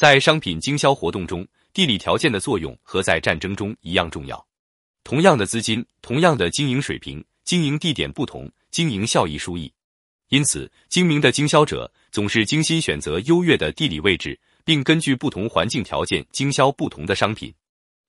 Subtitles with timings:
[0.00, 4.46] 在商品经销活动中，地理条件的作用和在战争中一样重要。
[5.04, 9.70] 同样的资金，同样的经营水平，经营地点不同，经营效益殊异。
[10.30, 17.52] 因此，精明的经销者总是精心选择优越的地理位置，并根据不同环境条件经销不同的商品。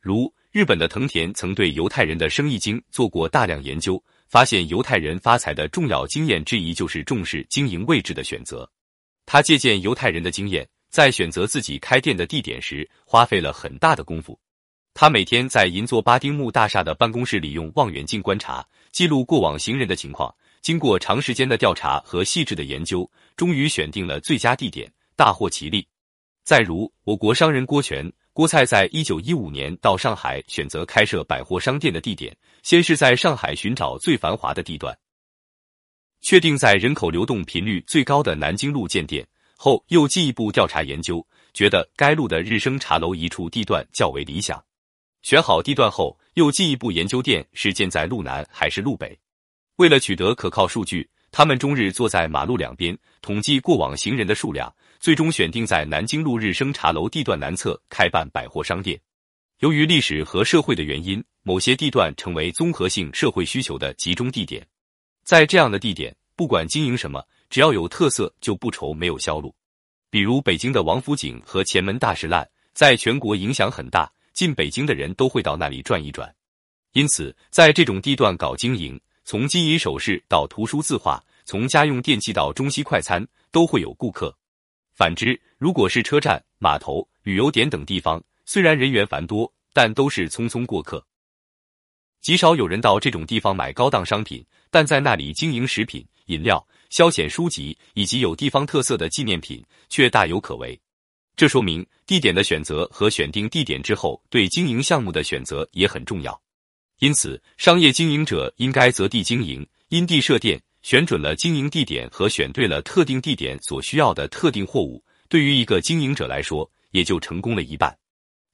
[0.00, 8.68] 如日本的藤田曾对犹太人的生意经做过大量研究，发现犹太人发财的重要经验之一就是重视经营位置的选择。
[9.24, 10.68] 他借鉴犹太人的经验。
[10.88, 14.38] 在选择自己开店的地点时，花费了很大的功夫。
[14.94, 20.34] 他每天在银座巴丁木大厦的办公室里用望远镜观察，记录过往行人的情况。
[20.62, 25.86] 经过长时间的调查和细致的研究，终于选定了最佳地点，大获其利。
[26.44, 34.96] 再如，我国商人郭全、郭蔡在一九一五年到上海选择开设百货商店的地点，先是在上海寻找最繁华的地段，
[36.22, 39.26] 确定在人口流动频率最高的南京路建店。
[39.56, 44.62] 后又进一步调查研究，觉得该路的日升茶楼一处地段较为理想。
[45.22, 49.18] 选好地段后，又进一步研究店是建在路南还是路北。
[49.76, 59.00] 为了取得可靠数据，他们终日坐在马路两边，统计过往行人的数量，最终选定在南京路日升茶楼地段南侧开办百货商店。
[59.60, 64.64] 由于历史和社会的原因，某些地段成为综合性社会需求的集中地点。
[65.24, 67.24] 在这样的地点，不管经营什么。
[67.48, 69.54] 只要有特色，就不愁没有销路。
[70.10, 76.34] 比如北京的王府井和前门大石烂，在全国影响很大，进北京的人都会到那里转一转。
[76.92, 84.34] 因此，在这种地段搞经营，从金银首饰到图书字画，从家用电器到中西快餐，都会有顾客。
[84.94, 91.04] 反之，如果是车站、码头、旅游点等地方，虽然人员繁多，但都是匆匆过客，
[92.22, 94.44] 极少有人到这种地方买高档商品。
[94.68, 96.66] 但在那里经营食品、饮料。
[96.90, 100.78] 消遣书籍以及有地方特色的纪念品却大有可为，
[101.36, 106.40] 这说明地点的选择和选定地点之后对经营项目的选择也很重要。
[106.98, 117.94] 因此，商业经营者应该择地经营，因地设店，选准了经营地点和选对了特定地点所需要的特定货物，对于一个经营者来说，也就成功了一半。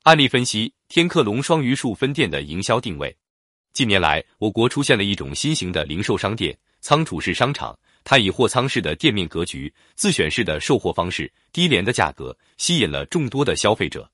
[0.02, 3.16] 案例分析：天客隆双榆树分店的营销定位。
[3.72, 7.78] 近年来，我国出现了一种新型的零售商店——仓储式商场。
[8.04, 14.10] 它以货仓式的店面格局、自选式的售货方式、低廉的价格，吸引了众多的消费者。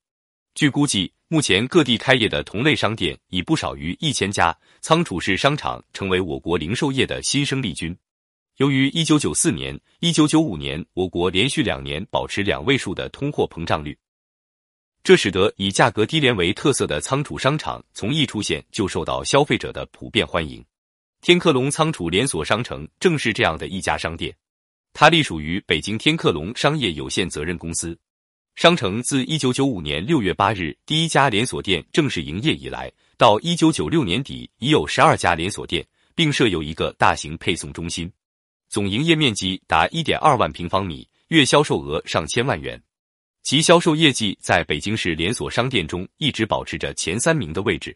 [0.55, 7.95] 据估计，目前各地开业的同类商店已不少于一千家，仓储式商场成为我国零售业的新生力军。
[8.57, 13.97] 由于一九九四年、一九九五年我国连续两年保持两位数的通货膨胀率，
[15.01, 20.61] 这使得以价格低廉为特色的仓储商场从一出现就受到消费者的普遍欢迎。
[21.21, 24.33] 天客隆仓储连锁商城正是这样的一家商店，
[24.93, 27.97] 它隶属于北京天客隆商业有限责任公司。
[28.55, 35.85] 商城自一九九五年六月八日第一家连锁店正式营业以来，到一九九六年底已有十二家连锁店，
[36.15, 38.09] 并设有一个大型配送中心，
[38.69, 42.81] 总营业面积达一点二万平方米，月销售额上千万元，
[43.43, 47.95] 其销售业绩在北京市连锁商店中一直保持着前三名的位置。